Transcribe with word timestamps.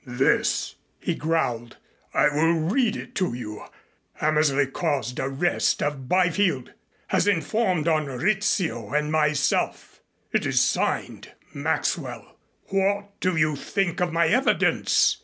"This," 0.03 0.77
he 0.97 1.13
growled. 1.13 1.77
"I 2.11 2.29
will 2.29 2.53
read 2.53 2.95
it 2.95 3.13
to 3.17 3.35
you. 3.35 3.65
'Hammersley 4.13 4.65
caused 4.65 5.19
arrest 5.19 5.83
of 5.83 6.09
Byfield. 6.09 6.73
Has 7.09 7.27
informed 7.27 7.87
on 7.87 8.07
Rizzio 8.07 8.95
and 8.95 9.11
myself' 9.11 10.01
It's 10.33 10.59
signed 10.59 11.33
'Maxwell.' 11.53 12.35
What 12.71 13.19
do 13.19 13.35
you 13.35 13.55
think 13.55 13.99
of 14.01 14.11
my 14.11 14.27
evidence?" 14.29 15.17